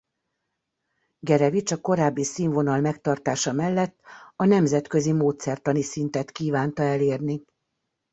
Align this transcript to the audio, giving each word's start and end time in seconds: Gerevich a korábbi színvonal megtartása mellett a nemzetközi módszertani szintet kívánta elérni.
Gerevich 1.21 1.71
a 1.73 1.81
korábbi 1.81 2.23
színvonal 2.23 2.79
megtartása 2.81 3.51
mellett 3.51 3.99
a 4.35 4.45
nemzetközi 4.45 5.11
módszertani 5.11 5.81
szintet 5.81 6.31
kívánta 6.31 6.83
elérni. 6.83 7.43